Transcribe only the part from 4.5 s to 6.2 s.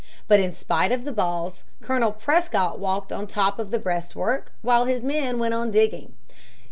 while his men went on digging.